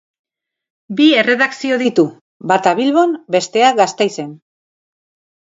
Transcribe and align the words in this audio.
Bi 0.99 1.05
erredakzio 1.23 1.77
ditu, 1.81 2.05
bata 2.53 2.73
Bilbon, 2.81 3.15
bestea 3.37 3.71
Gasteizen. 3.83 4.35